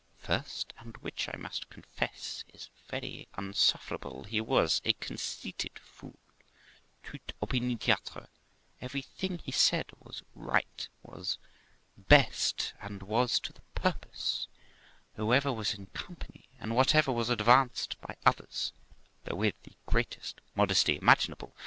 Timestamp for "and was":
12.81-13.39